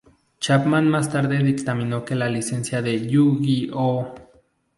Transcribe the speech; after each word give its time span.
Chapman 0.39 0.87
más 0.89 1.11
tarde 1.11 1.43
dictaminó 1.43 2.03
que 2.03 2.15
la 2.15 2.27
licencia 2.27 2.81
de 2.81 3.07
Yu-Gi-Oh! 3.07 4.15